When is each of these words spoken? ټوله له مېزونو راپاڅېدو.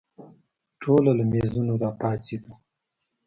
ټوله 0.81 1.11
له 1.17 1.23
مېزونو 1.31 1.73
راپاڅېدو. 1.81 2.51